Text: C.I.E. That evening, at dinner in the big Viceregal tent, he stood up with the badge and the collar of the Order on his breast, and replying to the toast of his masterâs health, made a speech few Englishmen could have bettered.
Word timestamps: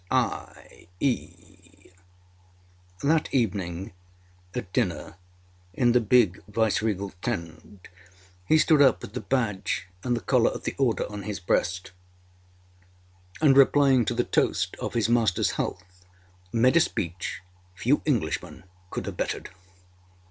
C.I.E. 0.11 1.35
That 3.03 3.31
evening, 3.31 3.93
at 4.55 4.73
dinner 4.73 5.15
in 5.75 5.91
the 5.91 6.01
big 6.01 6.41
Viceregal 6.47 7.13
tent, 7.21 7.87
he 8.47 8.57
stood 8.57 8.81
up 8.81 9.03
with 9.03 9.13
the 9.13 9.21
badge 9.21 9.89
and 10.03 10.15
the 10.17 10.21
collar 10.21 10.49
of 10.49 10.63
the 10.63 10.73
Order 10.79 11.05
on 11.07 11.21
his 11.21 11.39
breast, 11.39 11.91
and 13.41 13.55
replying 13.55 14.03
to 14.05 14.15
the 14.15 14.23
toast 14.23 14.75
of 14.77 14.95
his 14.95 15.07
masterâs 15.07 15.51
health, 15.51 16.03
made 16.51 16.77
a 16.77 16.79
speech 16.79 17.43
few 17.75 18.01
Englishmen 18.07 18.63
could 18.89 19.05
have 19.05 19.17
bettered. 19.17 19.51